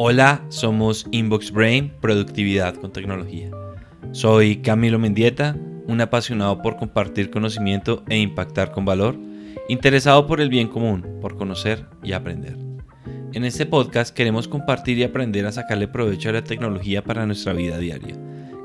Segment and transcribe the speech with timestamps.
[0.00, 3.50] Hola, somos Inbox Brain, Productividad con Tecnología.
[4.12, 5.56] Soy Camilo Mendieta,
[5.88, 9.16] un apasionado por compartir conocimiento e impactar con valor,
[9.68, 12.56] interesado por el bien común, por conocer y aprender.
[13.32, 17.52] En este podcast queremos compartir y aprender a sacarle provecho a la tecnología para nuestra
[17.52, 18.14] vida diaria.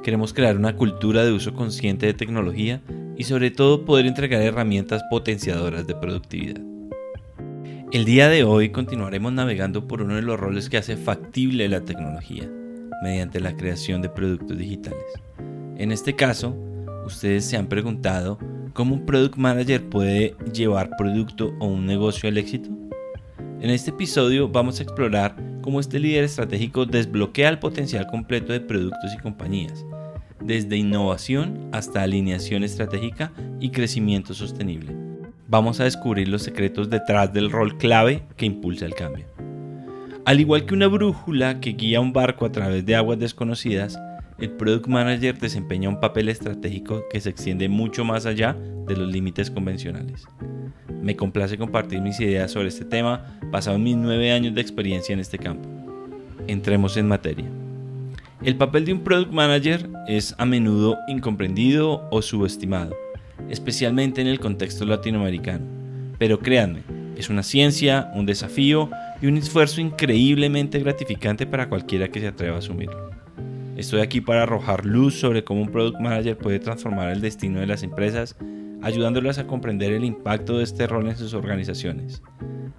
[0.04, 2.84] Queremos crear una cultura de uso consciente de tecnología
[3.18, 6.73] y sobre todo poder entregar herramientas potenciadoras de productividad.
[7.94, 11.82] El día de hoy continuaremos navegando por uno de los roles que hace factible la
[11.82, 12.50] tecnología,
[13.04, 15.04] mediante la creación de productos digitales.
[15.78, 16.58] En este caso,
[17.06, 18.40] ustedes se han preguntado
[18.74, 22.68] cómo un product manager puede llevar producto o un negocio al éxito.
[23.62, 28.62] En este episodio vamos a explorar cómo este líder estratégico desbloquea el potencial completo de
[28.62, 29.86] productos y compañías,
[30.42, 35.03] desde innovación hasta alineación estratégica y crecimiento sostenible
[35.54, 39.28] vamos a descubrir los secretos detrás del rol clave que impulsa el cambio.
[40.26, 44.00] Al igual que una brújula que guía un barco a través de aguas desconocidas,
[44.40, 49.08] el Product Manager desempeña un papel estratégico que se extiende mucho más allá de los
[49.12, 50.26] límites convencionales.
[51.04, 55.14] Me complace compartir mis ideas sobre este tema basado en mis nueve años de experiencia
[55.14, 55.70] en este campo.
[56.48, 57.46] Entremos en materia.
[58.44, 62.96] El papel de un Product Manager es a menudo incomprendido o subestimado
[63.50, 65.66] especialmente en el contexto latinoamericano.
[66.18, 66.82] Pero créanme,
[67.18, 68.90] es una ciencia, un desafío
[69.22, 73.12] y un esfuerzo increíblemente gratificante para cualquiera que se atreva a asumirlo.
[73.78, 77.68] Estoy aquí para arrojar luz sobre cómo un product manager puede transformar el destino de
[77.68, 78.36] las empresas,
[78.82, 82.22] ayudándolas a comprender el impacto de este rol en sus organizaciones.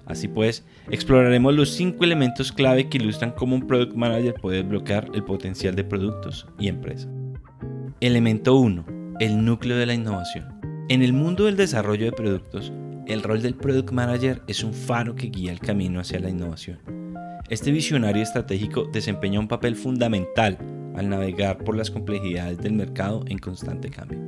[0.06, 5.08] Así pues, exploraremos los cinco elementos clave que ilustran cómo un product manager puede bloquear
[5.14, 7.08] el potencial de productos y empresas.
[8.00, 10.60] Elemento 1 el núcleo de la innovación.
[10.88, 12.72] En el mundo del desarrollo de productos,
[13.06, 16.78] el rol del Product Manager es un faro que guía el camino hacia la innovación.
[17.48, 20.58] Este visionario estratégico desempeña un papel fundamental
[20.96, 24.18] al navegar por las complejidades del mercado en constante cambio.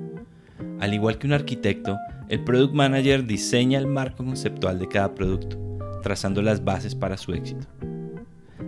[0.79, 1.97] Al igual que un arquitecto,
[2.29, 5.59] el Product Manager diseña el marco conceptual de cada producto,
[6.03, 7.67] trazando las bases para su éxito.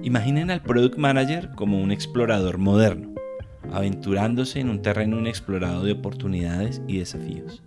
[0.03, 3.18] Imaginen al Product Manager como un explorador moderno,
[3.73, 7.63] aventurándose en un terreno inexplorado de oportunidades y desafíos.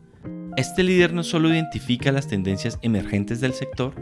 [0.57, 3.93] Este líder no solo identifica las tendencias emergentes del sector,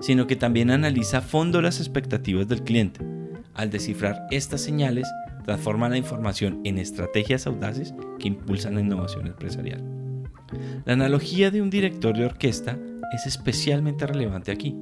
[0.00, 3.00] sino que también analiza a fondo las expectativas del cliente.
[3.54, 5.08] Al descifrar estas señales,
[5.44, 9.82] transforma la información en estrategias audaces que impulsan la innovación empresarial.
[10.84, 12.78] La analogía de un director de orquesta
[13.14, 14.76] es especialmente relevante aquí.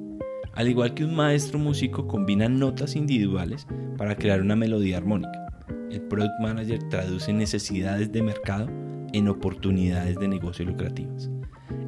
[0.54, 5.41] Al igual que un maestro músico combina notas individuales para crear una melodía armónica
[5.92, 8.68] el Product Manager traduce necesidades de mercado
[9.12, 11.30] en oportunidades de negocio lucrativas.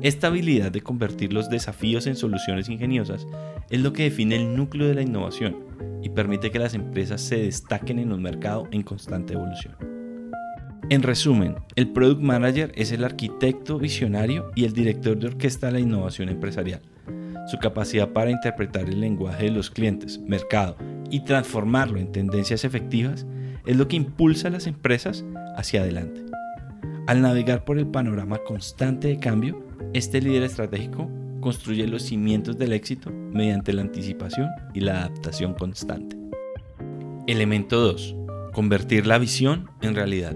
[0.02, 3.26] Esta habilidad de convertir los desafíos en soluciones ingeniosas
[3.70, 5.56] es lo que define el núcleo de la innovación
[6.02, 9.74] y permite que las empresas se destaquen en un mercado en constante evolución.
[10.90, 15.72] En resumen, el Product Manager es el arquitecto visionario y el director de orquesta de
[15.72, 16.82] la innovación empresarial.
[17.46, 20.76] Su capacidad para interpretar el lenguaje de los clientes, mercado
[21.10, 23.26] y transformarlo en tendencias efectivas
[23.66, 25.24] es lo que impulsa a las empresas
[25.56, 26.22] hacia adelante.
[27.06, 31.10] Al navegar por el panorama constante de cambio, este líder estratégico
[31.40, 36.16] construye los cimientos del éxito mediante la anticipación y la adaptación constante.
[37.26, 38.16] Elemento 2.
[38.52, 40.34] Convertir la visión en realidad.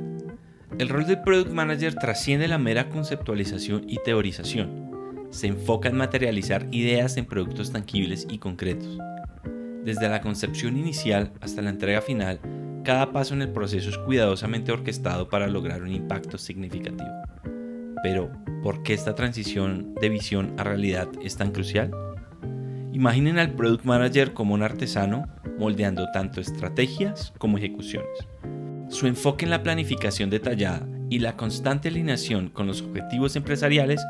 [0.78, 4.90] El rol del Product Manager trasciende la mera conceptualización y teorización.
[5.30, 8.98] Se enfoca en materializar ideas en productos tangibles y concretos.
[9.84, 12.40] Desde la concepción inicial hasta la entrega final,
[12.88, 17.10] cada paso en el proceso es cuidadosamente orquestado para lograr un impacto significativo.
[18.02, 18.32] Pero,
[18.62, 21.90] ¿por qué esta transición de visión a realidad es tan crucial?
[22.94, 25.28] Imaginen al Product Manager como un artesano
[25.58, 28.26] moldeando tanto estrategias como ejecuciones.
[28.88, 34.02] Su enfoque en la planificación detallada y la constante alineación con los objetivos empresariales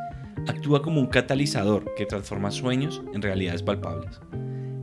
[0.47, 4.21] actúa como un catalizador que transforma sueños en realidades palpables.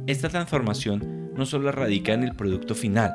[0.06, 3.14] Esta transformación no solo radica en el producto final,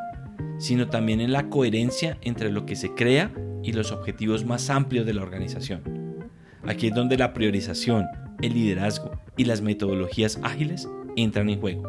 [0.61, 3.33] sino también en la coherencia entre lo que se crea
[3.65, 5.83] y los objetivos más amplios de la organización.
[6.65, 8.07] Aquí es donde la priorización,
[8.43, 10.87] el liderazgo y las metodologías ágiles
[11.17, 11.83] entran en juego.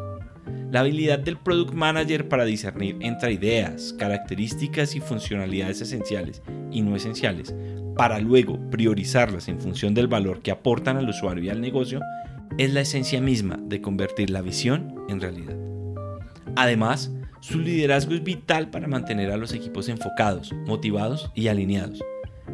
[0.70, 6.96] La habilidad del product manager para discernir entre ideas, características y funcionalidades esenciales y no
[6.96, 7.54] esenciales,
[7.94, 12.00] para luego priorizarlas en función del valor que aportan al usuario y al negocio,
[12.56, 15.56] es la esencia misma de convertir la visión en realidad.
[16.56, 22.00] Además, su liderazgo es vital para mantener a los equipos enfocados, motivados y alineados,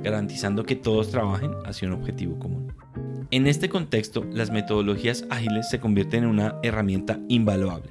[0.02, 2.72] garantizando que todos trabajen hacia un objetivo común.
[3.30, 7.90] En este contexto, las metodologías ágiles se convierten en una herramienta invaluable.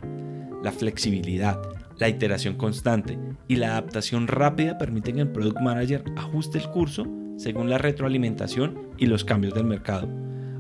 [0.63, 1.61] La flexibilidad,
[1.99, 3.17] La iteración constante
[3.47, 7.07] y la adaptación rápida permiten que el Product Manager ajuste el curso
[7.38, 10.07] según la retroalimentación y los cambios del mercado,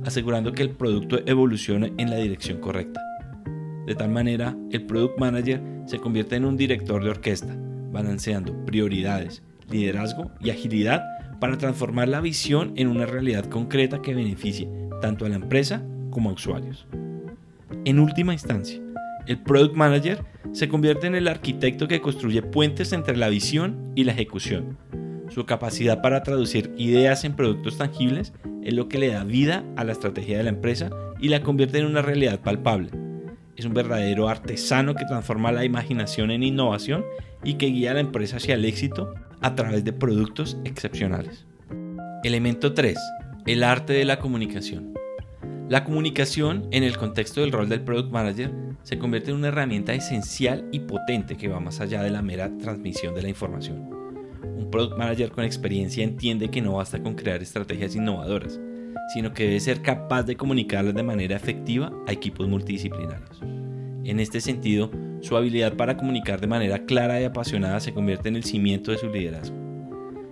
[0.03, 3.06] asegurando que el producto evolucione en la dirección correcta.
[3.87, 7.55] De tal manera, el Product Manager se convierte en un director de orquesta,
[7.89, 11.05] balanceando prioridades, liderazgo y agilidad
[11.39, 14.69] para transformar la visión en una realidad concreta que beneficie
[15.01, 16.85] tanto a la empresa como a usuarios.
[17.85, 18.81] En última instancia,
[19.25, 24.03] el Product Manager se convierte en el arquitecto que construye puentes entre la visión y
[24.03, 24.77] la ejecución.
[25.29, 28.33] Su capacidad para traducir ideas en productos tangibles
[28.63, 30.89] es lo que le da vida a la estrategia de la empresa
[31.21, 33.06] y la convierte en una realidad palpable.
[33.57, 37.03] Es un verdadero artesano que transforma la imaginación en innovación
[37.43, 41.47] y que guía a la empresa hacia el éxito a través de productos excepcionales.
[42.23, 42.95] Elemento 3.
[43.47, 44.93] El arte de la comunicación.
[45.69, 48.51] La comunicación en el contexto del rol del Product Manager
[48.83, 52.55] se convierte en una herramienta esencial y potente que va más allá de la mera
[52.59, 53.89] transmisión de la información.
[54.55, 58.59] Un Product Manager con experiencia entiende que no basta con crear estrategias innovadoras,
[59.13, 63.41] sino que debe ser capaz de comunicarlas de manera efectiva a equipos multidisciplinarios.
[64.03, 64.91] En este sentido,
[65.21, 68.97] su habilidad para comunicar de manera clara y apasionada se convierte en el cimiento de
[68.97, 69.55] su liderazgo.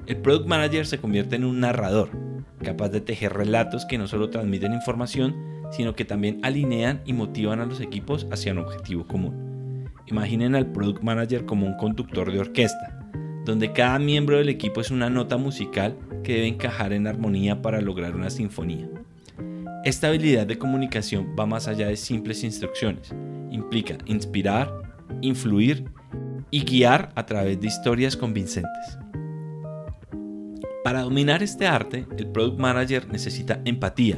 [0.08, 2.10] El Product Manager se convierte en un narrador,
[2.64, 5.36] capaz de tejer relatos que no solo transmiten información,
[5.72, 9.90] sino que también alinean y motivan a los equipos hacia un objetivo común.
[10.08, 13.00] Imaginen al Product Manager como un conductor de orquesta,
[13.46, 17.80] donde cada miembro del equipo es una nota musical que debe encajar en armonía para
[17.80, 18.90] lograr una sinfonía.
[19.86, 23.14] Esta habilidad de comunicación va más allá de simples instrucciones,
[23.52, 24.74] implica inspirar,
[25.22, 25.86] influir
[26.50, 28.98] y guiar a través de historias convincentes.
[30.84, 34.18] Para dominar este arte, el Product Manager necesita empatía,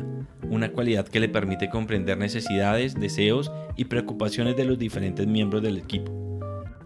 [0.50, 5.78] una cualidad que le permite comprender necesidades, deseos y preocupaciones de los diferentes miembros del
[5.78, 6.12] equipo.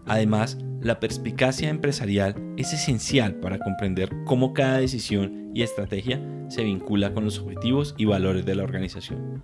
[0.06, 7.14] Además, la perspicacia empresarial es esencial para comprender cómo cada decisión y estrategia se vincula
[7.14, 9.42] con los objetivos y valores de la organización.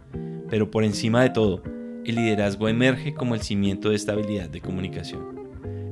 [0.51, 1.63] Pero por encima de todo,
[2.05, 5.39] el liderazgo emerge como el cimiento de esta habilidad de comunicación.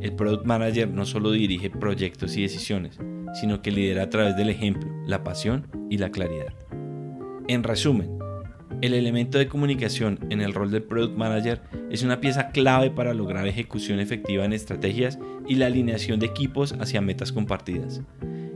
[0.01, 2.99] El Product Manager no solo dirige proyectos y decisiones,
[3.41, 6.55] sino que lidera a través del ejemplo, la pasión y la claridad.
[7.47, 8.16] En resumen,
[8.83, 13.15] el elemento de comunicación en el rol del Product Manager es una pieza clave para
[13.15, 15.19] lograr ejecución efectiva en estrategias
[15.49, 18.03] y la alineación de equipos hacia metas compartidas.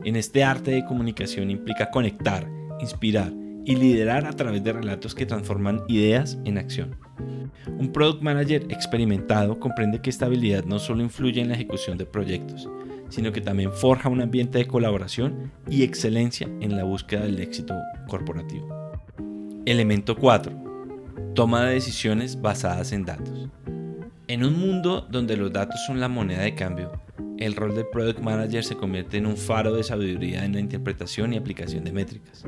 [0.03, 2.47] En este arte de comunicación implica conectar,
[2.79, 3.33] inspirar
[3.65, 6.95] y liderar a través de relatos que transforman ideas en acción.
[7.77, 12.05] Un Product Manager experimentado comprende que esta habilidad no solo influye en la ejecución de
[12.05, 12.69] proyectos,
[13.09, 17.75] sino que también forja un ambiente de colaboración y excelencia en la búsqueda del éxito
[18.07, 18.80] corporativo.
[19.67, 21.33] Elemento 4.
[21.35, 23.47] Toma de decisiones basadas en datos.
[24.27, 26.91] En un mundo donde los datos son la moneda de cambio,
[27.37, 31.31] el rol del Product Manager se convierte en un faro de sabiduría en la interpretación
[31.31, 32.43] y aplicación de métricas.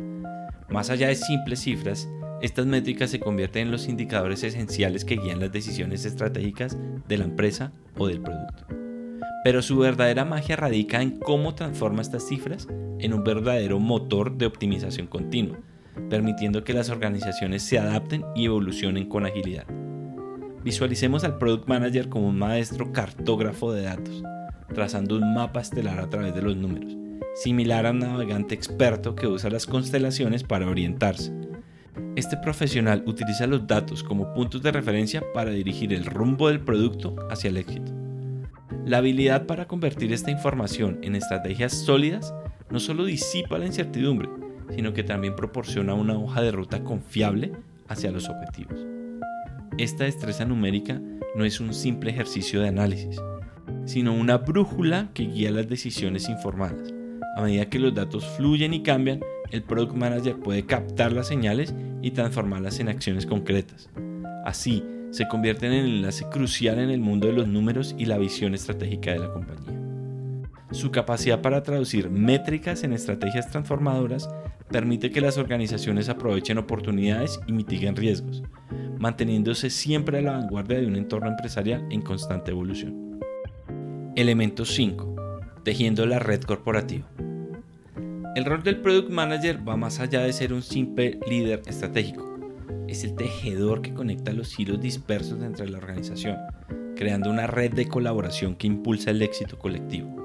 [0.69, 2.09] Más allá de simples cifras,
[2.41, 7.25] estas métricas se convierten en los indicadores esenciales que guían las decisiones estratégicas de la
[7.25, 8.65] empresa o del producto.
[9.43, 12.67] Pero su verdadera magia radica en cómo transforma estas cifras
[12.97, 15.59] en un verdadero motor de optimización continua,
[16.09, 19.65] permitiendo que las organizaciones se adapten y evolucionen con agilidad.
[20.63, 24.23] Visualicemos al Product Manager como un maestro cartógrafo de datos,
[24.73, 26.95] trazando un mapa estelar a través de los números,
[27.35, 31.33] similar a un navegante experto que usa las constelaciones para orientarse
[32.15, 37.15] este profesional utiliza los datos como puntos de referencia para dirigir el rumbo del producto
[37.31, 37.91] hacia el éxito.
[38.85, 42.33] La habilidad para convertir esta información en estrategias sólidas
[42.69, 44.29] no solo disipa la incertidumbre,
[44.75, 47.51] sino que también proporciona una hoja de ruta confiable
[47.87, 48.85] hacia los objetivos.
[49.77, 51.01] Esta destreza numérica
[51.35, 53.19] no es un simple ejercicio de análisis,
[53.85, 56.93] sino una brújula que guía las decisiones informadas.
[57.35, 61.73] A medida que los datos fluyen y cambian, el Product Manager puede captar las señales
[62.01, 63.89] y transformarlas en acciones concretas.
[64.45, 68.17] Así, se convierte en el enlace crucial en el mundo de los números y la
[68.17, 69.79] visión estratégica de la compañía.
[70.71, 74.27] Su capacidad para traducir métricas en estrategias transformadoras
[74.73, 78.41] permite que las organizaciones aprovechen oportunidades y mitiguen riesgos,
[78.97, 83.19] manteniéndose siempre a la vanguardia de un entorno empresarial en constante evolución.
[84.15, 85.61] Elemento 5.
[85.63, 87.07] Tejiendo la red corporativa.
[88.35, 92.35] El rol del Product Manager va más allá de ser un simple líder estratégico.
[92.87, 96.37] Es el tejedor que conecta los hilos dispersos entre la organización,
[96.95, 100.15] creando una red de colaboración que impulsa el éxito colectivo.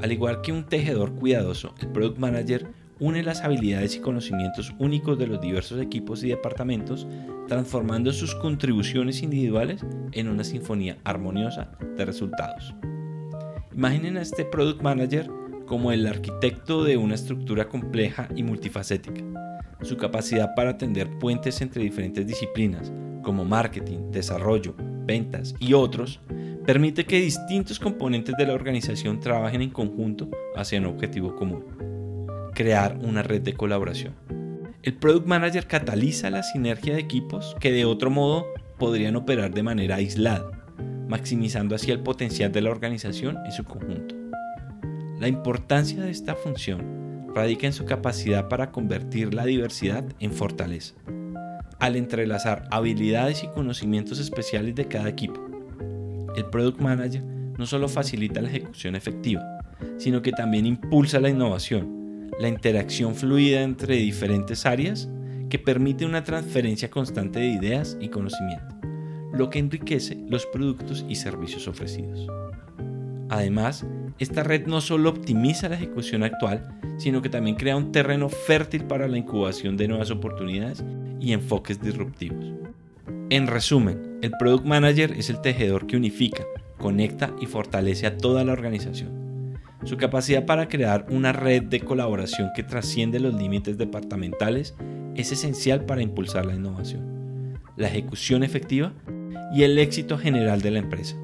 [0.00, 5.18] Al igual que un tejedor cuidadoso, el Product Manager une las habilidades y conocimientos únicos
[5.18, 7.06] de los diversos equipos y departamentos
[7.48, 12.74] transformando sus contribuciones individuales en una sinfonía armoniosa de resultados.
[13.74, 15.28] Imaginen a este Product Manager
[15.66, 19.22] como el arquitecto de una estructura compleja y multifacética.
[19.82, 24.74] Su capacidad para tender puentes entre diferentes disciplinas, como marketing, desarrollo,
[25.06, 26.20] ventas y otros,
[26.64, 31.64] permite que distintos componentes de la organización trabajen en conjunto hacia un objetivo común,
[32.54, 34.14] crear una red de colaboración.
[34.82, 38.46] El Product Manager cataliza la sinergia de equipos que de otro modo
[38.78, 40.50] podrían operar de manera aislada,
[41.08, 44.14] maximizando así el potencial de la organización en su conjunto.
[45.18, 50.94] La importancia de esta función radica en su capacidad para convertir la diversidad en fortaleza,
[51.78, 55.40] al entrelazar habilidades y conocimientos especiales de cada equipo.
[56.36, 57.22] El Product Manager
[57.56, 59.42] no solo facilita la ejecución efectiva,
[59.96, 62.03] sino que también impulsa la innovación,
[62.38, 65.08] la interacción fluida entre diferentes áreas
[65.48, 68.74] que permite una transferencia constante de ideas y conocimiento,
[69.32, 72.26] lo que enriquece los productos y servicios ofrecidos.
[73.28, 73.86] Además,
[74.18, 78.84] esta red no solo optimiza la ejecución actual, sino que también crea un terreno fértil
[78.84, 80.84] para la incubación de nuevas oportunidades
[81.20, 82.52] y enfoques disruptivos.
[83.30, 86.44] En resumen, el Product Manager es el tejedor que unifica,
[86.78, 89.23] conecta y fortalece a toda la organización.
[89.84, 94.74] Su capacidad para crear una red de colaboración que trasciende los límites departamentales
[95.14, 98.92] es esencial para impulsar la innovación, la ejecución efectiva
[99.54, 101.16] y el éxito general de la empresa.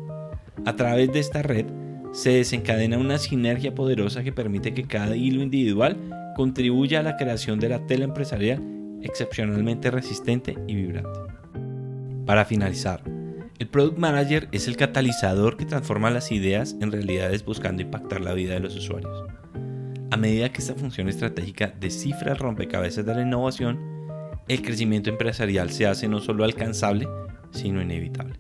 [0.67, 1.65] A través de esta red,
[2.13, 5.97] se desencadena una sinergia poderosa que permite que cada hilo individual
[6.37, 8.63] contribuya a la creación de la tela empresarial
[9.03, 11.19] excepcionalmente resistente y vibrante.
[12.27, 13.03] Para finalizar,
[13.61, 18.33] el Product Manager es el catalizador que transforma las ideas en realidades buscando impactar la
[18.33, 19.25] vida de los usuarios.
[20.11, 23.79] A medida que esta función estratégica descifra el rompecabezas de la innovación,
[24.49, 27.07] el crecimiento empresarial se hace no solo alcanzable,
[27.51, 28.39] sino inevitable.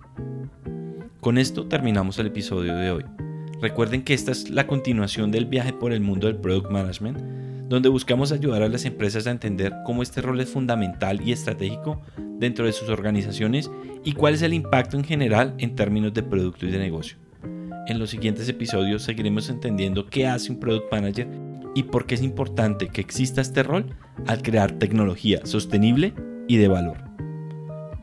[1.20, 3.04] Con esto terminamos el episodio de hoy.
[3.60, 7.18] Recuerden que esta es la continuación del viaje por el mundo del Product Management,
[7.68, 12.00] donde buscamos ayudar a las empresas a entender cómo este rol es fundamental y estratégico
[12.40, 13.70] dentro de sus organizaciones
[14.02, 17.16] y cuál es el impacto en general en términos de producto y de negocio.
[17.87, 21.28] En los siguientes episodios seguiremos entendiendo qué hace un Product Manager
[21.75, 23.87] y por qué es importante que exista este rol
[24.26, 26.14] al crear tecnología sostenible
[26.49, 26.99] y de valor.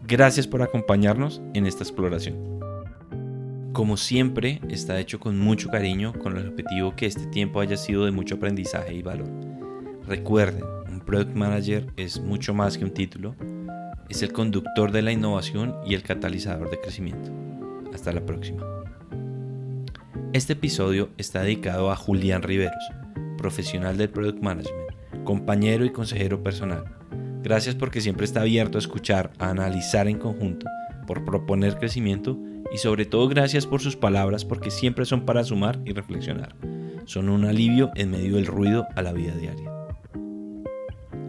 [0.07, 2.47] Gracias por acompañarnos en esta exploración.
[3.73, 8.05] Como siempre, está hecho con mucho cariño con el objetivo que este tiempo haya sido
[8.05, 9.29] de mucho aprendizaje y valor.
[10.07, 13.35] Recuerden, un Product Manager es mucho más que un título,
[14.09, 17.31] es el conductor de la innovación y el catalizador de crecimiento.
[17.93, 18.63] Hasta la próxima.
[20.33, 22.83] Este episodio está dedicado a Julián Riveros,
[23.37, 24.91] profesional del Product Management,
[25.23, 26.83] compañero y consejero personal.
[27.43, 30.67] Gracias porque siempre está abierto a escuchar, a analizar en conjunto,
[31.05, 32.37] por proponer crecimiento
[32.73, 36.55] y sobre todo gracias por sus palabras porque siempre son para sumar y reflexionar.
[37.05, 39.71] Son un alivio en medio del ruido a la vida diaria.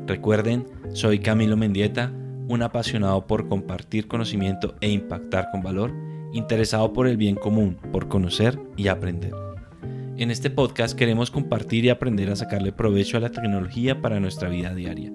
[0.06, 2.12] Recuerden, soy Camilo Mendieta,
[2.48, 5.94] un apasionado por compartir conocimiento e impactar con valor,
[6.32, 9.32] interesado por el bien común, por conocer y aprender.
[10.16, 14.48] En este podcast queremos compartir y aprender a sacarle provecho a la tecnología para nuestra
[14.48, 15.12] vida diaria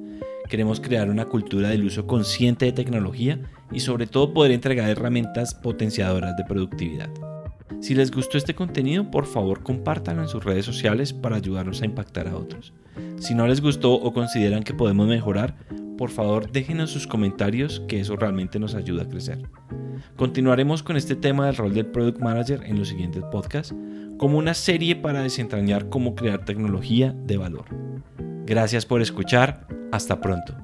[0.49, 3.39] Queremos crear una cultura del uso consciente de tecnología
[3.71, 7.09] y sobre todo poder entregar herramientas potenciadoras de productividad.
[7.79, 11.85] Si les gustó este contenido, por favor compártanlo en sus redes sociales para ayudarnos a
[11.85, 12.73] impactar a otros.
[13.17, 15.55] Si no les gustó o consideran que podemos mejorar,
[15.97, 19.39] por favor déjenos sus comentarios que eso realmente nos ayuda a crecer.
[20.15, 23.73] Continuaremos con este tema del rol del Product Manager en los siguientes podcasts
[24.17, 27.65] como una serie para desentrañar cómo crear tecnología de valor.
[28.45, 29.67] Gracias por escuchar.
[29.91, 30.55] Hasta pronto.